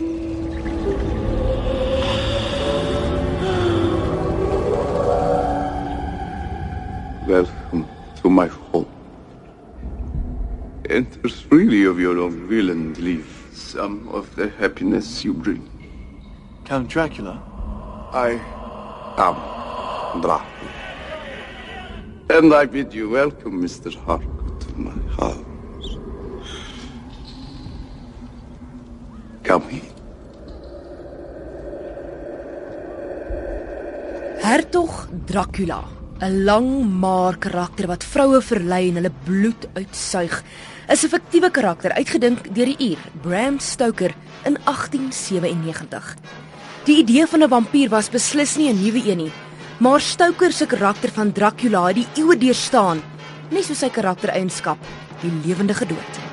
[0.00, 0.16] Welcome
[8.22, 8.86] to my home.
[10.88, 15.68] Enter freely of your own will and leave some of the happiness you bring.
[16.64, 17.42] Count Dracula.
[18.14, 18.40] I
[19.18, 19.34] am
[20.22, 20.72] Dracula.
[22.30, 23.94] And I bid you welcome, Mr.
[23.94, 25.49] Harcourt, to my house.
[29.50, 29.82] Come in.
[34.38, 35.82] Hertog Dracula,
[36.20, 36.68] 'n lang
[37.00, 40.42] maar karakter wat vroue verlei en hulle bloed uitsuig,
[40.88, 46.14] is 'n fiktiewe karakter uitgedink deur die uur Bram Stoker in 1897.
[46.84, 49.32] Die idee van 'n vampier was beslis nie 'n nuwe een nie,
[49.78, 53.02] maar Stoker se karakter van Dracula het die eeue deurstaan,
[53.50, 54.78] net soos sy karaktereienskap,
[55.20, 56.29] die lewendige dood.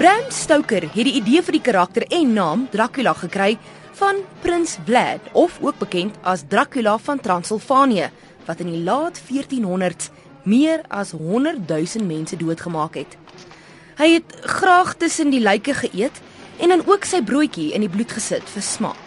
[0.00, 3.58] Bram Stoker het die idee vir die karakter en naam Dracula gekry
[3.98, 8.06] van Prins Vlad of ook bekend as Dracula van Transilvanië
[8.46, 10.08] wat in die laat 1400s
[10.48, 13.18] meer as 100 000 mense doodgemaak het.
[14.00, 16.16] Hy het graag tussen die lyke geëet
[16.64, 19.06] en dan ook sy broodjie in die bloed gesit vir smaak.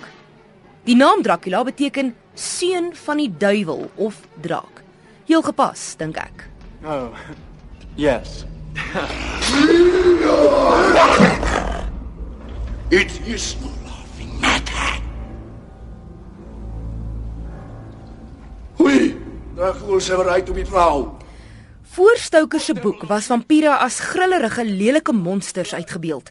[0.86, 4.86] Die naam Dracula beteken seun van die duiwel of draak.
[5.26, 6.50] Heel gepas, dink ek.
[6.86, 7.10] Oh,
[8.06, 8.44] yes.
[12.94, 15.00] It is no laughing matter.
[18.78, 19.16] Oei,
[19.58, 21.00] daar glo sy bereid om die vrou.
[21.96, 26.30] Voor Stoker se boek was vampiere as grillerige, lelike monsters uitgebeeld.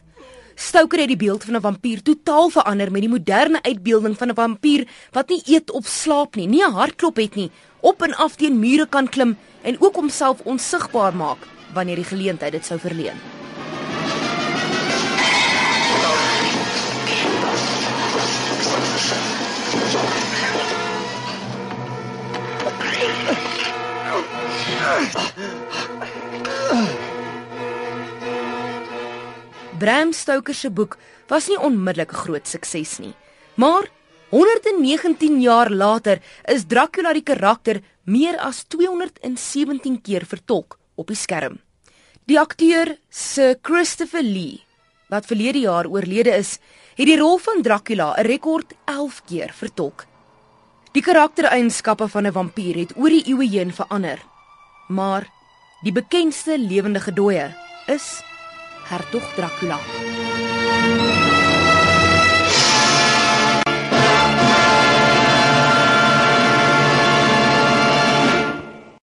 [0.55, 4.39] Stoker het die beeld van 'n vampier totaal verander met die moderne uitbeelding van 'n
[4.39, 8.35] vampier wat nie eet of slaap nie, nie 'n hartklop het nie, op en af
[8.35, 13.42] teen mure kan klim en ook homself onsigbaar maak wanneer die geleentheid dit sou verleen.
[29.79, 30.97] Bram Stoker se boek
[31.27, 33.13] was nie onmiddellik 'n groot sukses nie.
[33.55, 33.89] Maar
[34.29, 41.59] 119 jaar later is Dracula die karakter meer as 217 keer vertolk op die skerm.
[42.25, 44.63] Die akteur Sir Christopher Lee,
[45.09, 46.59] wat verlede jaar oorlede is,
[46.95, 50.05] het die rol van Dracula 'n rekord 11 keer vertolk.
[50.93, 54.19] Die karaktereienskappe van 'n vampier het oor die eeue heen verander.
[54.87, 55.25] Maar
[55.81, 57.55] die bekendste lewendige dooie
[57.85, 58.21] is
[58.85, 59.79] Hertog Dracula.